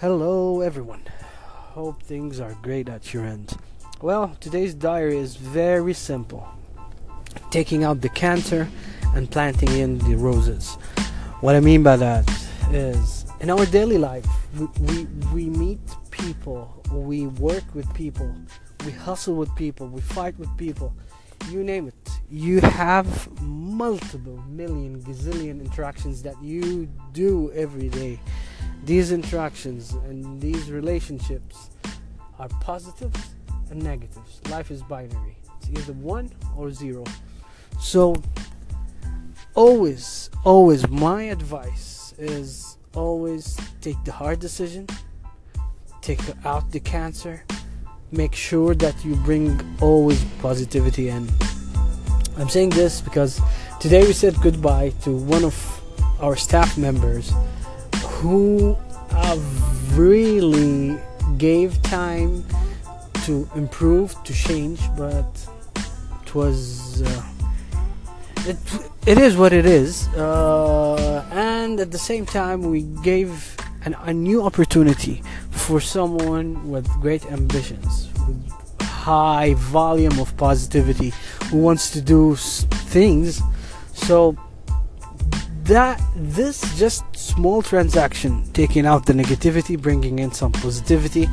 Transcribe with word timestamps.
Hello, 0.00 0.60
everyone. 0.60 1.00
Hope 1.72 2.02
things 2.02 2.38
are 2.38 2.54
great 2.60 2.86
at 2.86 3.14
your 3.14 3.24
end. 3.24 3.56
Well, 4.02 4.36
today's 4.40 4.74
diary 4.74 5.16
is 5.16 5.36
very 5.36 5.94
simple 5.94 6.46
taking 7.48 7.82
out 7.82 8.02
the 8.02 8.10
cancer 8.10 8.68
and 9.14 9.30
planting 9.30 9.70
in 9.70 9.96
the 10.00 10.14
roses. 10.14 10.74
What 11.40 11.54
I 11.54 11.60
mean 11.60 11.82
by 11.82 11.96
that 11.96 12.30
is 12.72 13.24
in 13.40 13.48
our 13.48 13.64
daily 13.64 13.96
life, 13.96 14.26
we, 14.58 14.66
we, 14.80 15.04
we 15.32 15.44
meet 15.46 15.80
people, 16.10 16.82
we 16.92 17.28
work 17.28 17.64
with 17.74 17.90
people, 17.94 18.30
we 18.84 18.92
hustle 18.92 19.36
with 19.36 19.54
people, 19.56 19.88
we 19.88 20.02
fight 20.02 20.38
with 20.38 20.54
people, 20.58 20.92
you 21.48 21.64
name 21.64 21.88
it. 21.88 22.10
You 22.30 22.60
have 22.60 23.40
multiple 23.40 24.36
million 24.46 25.00
gazillion 25.02 25.58
interactions 25.64 26.22
that 26.22 26.34
you 26.42 26.86
do 27.14 27.50
every 27.52 27.88
day 27.88 28.20
these 28.86 29.10
interactions 29.10 29.92
and 30.08 30.40
these 30.40 30.70
relationships 30.70 31.70
are 32.38 32.48
positives 32.60 33.20
and 33.70 33.82
negatives. 33.82 34.40
Life 34.48 34.70
is 34.70 34.80
binary. 34.84 35.36
It's 35.58 35.68
either 35.70 35.92
one 35.94 36.30
or 36.56 36.70
zero. 36.70 37.02
So 37.80 38.14
always, 39.54 40.30
always 40.44 40.88
my 40.88 41.24
advice 41.24 42.14
is 42.16 42.78
always 42.94 43.58
take 43.80 44.02
the 44.04 44.12
hard 44.12 44.38
decision, 44.38 44.86
take 46.00 46.20
out 46.44 46.70
the 46.70 46.78
cancer, 46.78 47.44
make 48.12 48.36
sure 48.36 48.72
that 48.76 49.04
you 49.04 49.16
bring 49.16 49.60
always 49.80 50.22
positivity 50.40 51.08
in. 51.08 51.28
I'm 52.38 52.48
saying 52.48 52.70
this 52.70 53.00
because 53.00 53.40
today 53.80 54.06
we 54.06 54.12
said 54.12 54.40
goodbye 54.40 54.90
to 55.02 55.10
one 55.10 55.44
of 55.44 55.56
our 56.20 56.36
staff 56.36 56.78
members 56.78 57.32
who 58.26 58.76
have 59.10 59.44
really 59.96 60.98
gave 61.38 61.80
time 61.82 62.44
to 63.24 63.48
improve, 63.54 64.08
to 64.24 64.32
change, 64.32 64.80
but 64.96 65.30
it 66.24 66.34
was 66.34 67.02
uh, 67.02 67.22
it 68.50 68.58
it 69.06 69.18
is 69.18 69.36
what 69.36 69.52
it 69.52 69.64
is, 69.64 70.08
uh, 70.16 71.24
and 71.30 71.78
at 71.78 71.92
the 71.92 72.02
same 72.10 72.26
time 72.26 72.58
we 72.62 72.82
gave 73.10 73.30
an, 73.84 73.94
a 74.02 74.12
new 74.12 74.42
opportunity 74.42 75.22
for 75.50 75.80
someone 75.80 76.68
with 76.68 76.88
great 77.00 77.24
ambitions, 77.26 78.08
with 78.26 78.42
high 78.80 79.54
volume 79.54 80.18
of 80.18 80.36
positivity, 80.36 81.12
who 81.50 81.58
wants 81.58 81.90
to 81.92 82.00
do 82.00 82.34
things. 82.90 83.40
So 83.94 84.36
that 85.66 86.00
this 86.14 86.60
just 86.78 87.04
small 87.16 87.62
transaction 87.62 88.44
taking 88.52 88.86
out 88.86 89.06
the 89.06 89.12
negativity 89.12 89.80
bringing 89.80 90.18
in 90.18 90.30
some 90.32 90.52
positivity 90.52 91.28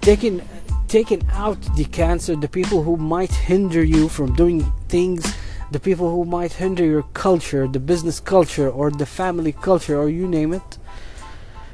taking 0.00 0.42
taking 0.88 1.22
out 1.32 1.58
the 1.76 1.84
cancer 1.84 2.36
the 2.36 2.48
people 2.48 2.82
who 2.82 2.96
might 2.96 3.32
hinder 3.32 3.82
you 3.82 4.08
from 4.08 4.34
doing 4.34 4.60
things 4.88 5.34
the 5.70 5.80
people 5.80 6.10
who 6.10 6.24
might 6.24 6.52
hinder 6.52 6.84
your 6.84 7.02
culture 7.14 7.66
the 7.68 7.80
business 7.80 8.20
culture 8.20 8.70
or 8.70 8.90
the 8.90 9.06
family 9.06 9.52
culture 9.52 9.96
or 9.96 10.08
you 10.08 10.26
name 10.26 10.52
it 10.52 10.78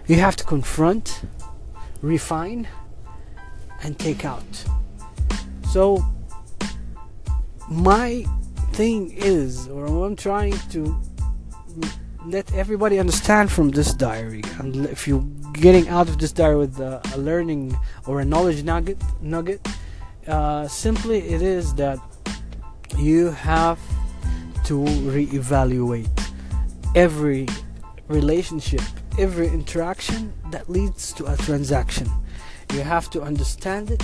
you 0.07 0.17
have 0.17 0.35
to 0.35 0.45
confront 0.45 1.23
refine 2.03 2.67
and 3.83 3.99
take 3.99 4.25
out. 4.25 4.65
So 5.69 6.05
my 7.69 8.25
thing 8.73 9.11
is 9.13 9.69
or 9.69 10.07
i'm 10.07 10.15
trying 10.15 10.57
to 10.71 10.97
let 12.27 12.53
everybody 12.55 12.99
understand 12.99 13.51
from 13.51 13.71
this 13.71 13.95
diary. 13.95 14.43
And 14.59 14.87
if 14.87 15.09
you're 15.09 15.25
getting 15.53 15.89
out 15.89 16.09
of 16.09 16.19
this 16.19 16.33
diary 16.33 16.57
with 16.57 16.79
a, 16.81 17.01
a 17.15 17.19
learning 17.19 17.77
or 18.07 18.21
a 18.21 18.25
knowledge 18.25 18.63
nugget 18.63 18.99
nugget 19.21 19.67
uh, 20.27 20.69
simply 20.69 21.19
it 21.19 21.43
is 21.43 21.75
that 21.75 21.99
you 22.99 23.31
have 23.31 23.79
to 24.65 24.75
reevaluate 24.75 26.09
every 26.95 27.49
relationship 28.09 28.83
every 29.19 29.49
interaction 29.49 30.33
that 30.51 30.69
leads 30.71 31.13
to 31.13 31.27
a 31.27 31.37
transaction. 31.37 32.09
You 32.73 32.81
have 32.83 33.11
to 33.11 33.23
understand 33.23 33.91
it. 33.91 34.03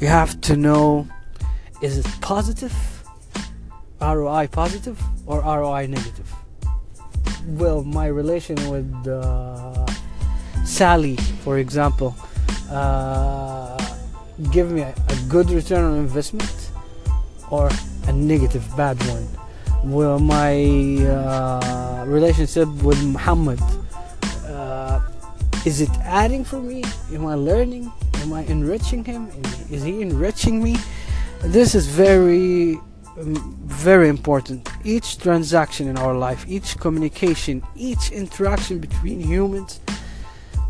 You 0.00 0.06
have 0.08 0.40
to 0.42 0.56
know 0.56 1.06
is 1.82 1.98
it 1.98 2.06
positive 2.20 2.74
ROI 4.00 4.48
positive 4.48 5.00
or 5.26 5.40
ROI 5.40 5.86
negative 5.86 6.32
well 7.46 7.82
my 7.82 8.06
relation 8.06 8.56
with 8.70 9.08
uh, 9.08 9.86
Sally 10.64 11.16
for 11.44 11.58
example 11.58 12.14
uh, 12.70 13.76
give 14.50 14.70
me 14.70 14.80
a, 14.82 14.94
a, 15.08 15.16
good 15.28 15.50
return 15.50 15.84
on 15.84 15.98
investment 15.98 16.70
or 17.50 17.70
a 18.08 18.12
negative 18.12 18.64
bad 18.76 18.96
one? 19.06 19.28
Well 19.84 20.18
my 20.18 20.54
uh, 21.06 22.04
relationship 22.06 22.68
with 22.82 23.02
Muhammad 23.04 23.60
uh, 24.46 25.00
is 25.64 25.80
it 25.80 25.90
adding 26.02 26.44
for 26.44 26.60
me? 26.60 26.84
Am 27.12 27.26
I 27.26 27.34
learning? 27.34 27.92
Am 28.16 28.32
I 28.32 28.44
enriching 28.44 29.04
him? 29.04 29.30
Is 29.70 29.82
he 29.82 30.02
enriching 30.02 30.62
me? 30.62 30.76
This 31.42 31.74
is 31.74 31.86
very 31.86 32.80
very 33.16 34.08
important. 34.08 34.68
Each 34.84 35.18
transaction 35.18 35.88
in 35.88 35.96
our 35.96 36.14
life, 36.14 36.44
each 36.48 36.78
communication, 36.78 37.62
each 37.76 38.10
interaction 38.10 38.78
between 38.78 39.20
humans 39.20 39.80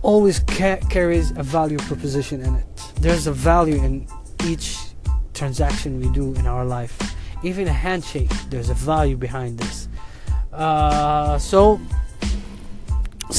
always 0.03 0.41
ca- 0.41 0.81
carries 0.91 1.31
a 1.33 1.43
value 1.43 1.79
proposition 1.79 2.43
in 2.43 2.55
it. 2.55 2.67
There's 3.01 3.27
a 3.27 3.33
value 3.33 3.83
in 3.83 4.07
each 4.45 4.77
transaction 5.33 6.01
we 6.01 6.09
do 6.11 6.35
in 6.35 6.47
our 6.47 6.65
life. 6.65 6.97
Even 7.43 7.67
a 7.69 7.73
handshake, 7.73 8.31
there's 8.51 8.71
a 8.71 8.75
value 8.75 9.17
behind 9.17 9.59
this. 9.59 9.89
Uh, 10.53 11.39
so 11.39 11.81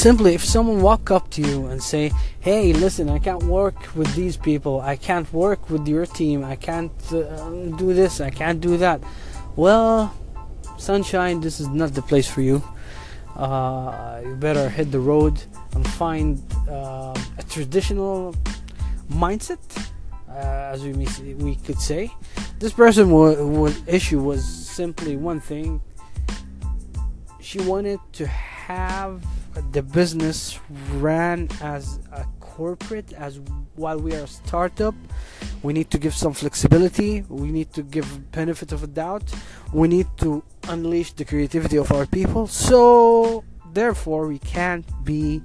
simply 0.06 0.36
if 0.36 0.46
someone 0.46 0.84
walk 0.84 1.10
up 1.10 1.32
to 1.32 1.42
you 1.42 1.66
and 1.66 1.82
say 1.82 2.12
hey 2.40 2.74
listen 2.74 3.10
i 3.10 3.18
can't 3.18 3.42
work 3.42 3.80
with 3.96 4.14
these 4.14 4.38
people. 4.38 4.80
I 4.82 4.96
can't 5.08 5.28
work 5.34 5.62
with 5.72 5.88
your 5.88 6.06
team. 6.06 6.44
I 6.44 6.56
can't 6.68 6.98
uh, 7.12 7.50
do 7.84 7.92
this. 8.02 8.22
I 8.22 8.30
can't 8.30 8.62
do 8.62 8.78
that. 8.78 9.02
Well 9.56 10.14
sunshine 10.78 11.40
this 11.42 11.60
is 11.60 11.70
not 11.70 11.96
the 11.96 12.04
place 12.04 12.28
for 12.30 12.42
you. 12.42 12.62
Uh, 13.36 14.22
you 14.26 14.36
better 14.36 14.70
hit 14.70 14.92
the 14.92 15.00
road 15.12 15.36
and 15.74 15.84
find 16.02 16.28
uh, 16.70 17.42
a 17.42 17.44
traditional 17.56 18.36
mindset 19.24 19.64
uh, 20.30 20.74
as 20.74 20.84
we 20.84 20.94
we 21.48 21.56
could 21.66 21.80
say. 21.80 22.14
This 22.60 22.74
person 22.74 23.06
would 23.60 23.76
issue 23.88 24.22
was 24.22 24.42
simply 24.82 25.18
one 25.18 25.40
thing. 25.40 25.82
She 27.48 27.60
wanted 27.72 28.00
to 28.20 28.28
have 28.28 29.12
the 29.72 29.82
business 29.82 30.60
ran 30.94 31.50
as 31.62 32.00
a 32.12 32.26
corporate 32.40 33.14
as 33.14 33.40
while 33.76 34.00
we 34.00 34.14
are 34.16 34.24
a 34.24 34.28
startup 34.28 34.96
we 35.62 35.74
need 35.74 35.90
to 35.92 35.98
give 35.98 36.14
some 36.14 36.34
flexibility 36.34 37.24
we 37.30 37.52
need 37.52 37.72
to 37.74 37.84
give 37.84 38.32
benefit 38.32 38.72
of 38.72 38.84
a 38.84 38.88
doubt 38.88 39.24
we 39.74 39.88
need 39.88 40.08
to 40.18 40.42
unleash 40.70 41.12
the 41.14 41.26
creativity 41.26 41.78
of 41.78 41.92
our 41.92 42.06
people. 42.06 42.48
So 42.48 43.44
therefore 43.74 44.28
we 44.28 44.40
can't 44.40 44.86
be 45.04 45.42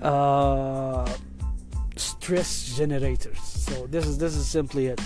uh, 0.00 1.10
stress 1.96 2.76
generators. 2.76 3.40
So 3.40 3.86
this 3.86 4.06
is 4.06 4.18
this 4.18 4.36
is 4.36 4.46
simply 4.46 4.86
it. 4.86 5.00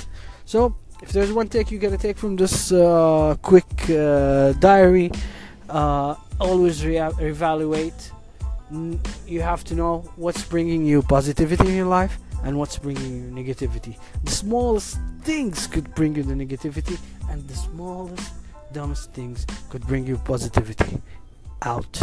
So 0.45 0.75
if 1.03 1.13
there's 1.13 1.33
one 1.33 1.49
take 1.49 1.71
you 1.71 1.79
gotta 1.79 1.99
take 1.99 2.19
from 2.19 2.37
this 2.37 2.73
uh, 2.73 3.37
quick 3.43 3.71
uh, 3.91 4.53
diary 4.55 5.11
uh, 5.69 6.15
always 6.39 6.85
re- 6.85 6.99
evaluate 6.99 8.13
you 9.27 9.41
have 9.43 9.65
to 9.65 9.75
know 9.75 10.11
what's 10.17 10.45
bringing 10.45 10.85
you 10.85 11.03
positivity 11.03 11.69
in 11.69 11.77
your 11.77 11.87
life 11.87 12.19
and 12.45 12.59
what's 12.59 12.79
bringing 12.79 13.25
you 13.25 13.31
negativity. 13.31 13.97
The 14.25 14.31
smallest 14.31 14.99
things 15.23 15.67
could 15.67 15.95
bring 15.95 16.15
you 16.15 16.23
the 16.23 16.35
negativity, 16.35 16.99
and 17.29 17.47
the 17.47 17.55
smallest, 17.55 18.33
dumbest 18.73 19.13
things 19.13 19.47
could 19.69 19.87
bring 19.87 20.07
you 20.07 20.17
positivity. 20.19 21.01
Out. 21.63 22.01